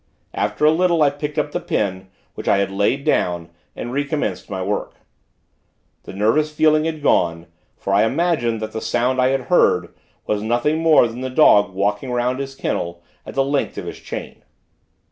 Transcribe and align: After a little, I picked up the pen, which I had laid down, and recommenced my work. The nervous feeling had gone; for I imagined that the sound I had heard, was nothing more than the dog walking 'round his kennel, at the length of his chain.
After 0.33 0.65
a 0.65 0.71
little, 0.71 1.03
I 1.03 1.11
picked 1.11 1.37
up 1.37 1.51
the 1.51 1.59
pen, 1.59 2.09
which 2.33 2.47
I 2.47 2.57
had 2.57 2.71
laid 2.71 3.03
down, 3.03 3.49
and 3.75 3.93
recommenced 3.93 4.49
my 4.49 4.59
work. 4.63 4.95
The 6.05 6.13
nervous 6.13 6.51
feeling 6.51 6.85
had 6.85 7.03
gone; 7.03 7.45
for 7.77 7.93
I 7.93 8.03
imagined 8.03 8.63
that 8.63 8.71
the 8.71 8.81
sound 8.81 9.21
I 9.21 9.27
had 9.27 9.41
heard, 9.41 9.93
was 10.25 10.41
nothing 10.41 10.79
more 10.79 11.07
than 11.07 11.21
the 11.21 11.29
dog 11.29 11.71
walking 11.75 12.09
'round 12.11 12.39
his 12.39 12.55
kennel, 12.55 13.03
at 13.27 13.35
the 13.35 13.45
length 13.45 13.77
of 13.77 13.85
his 13.85 13.99
chain. 13.99 14.41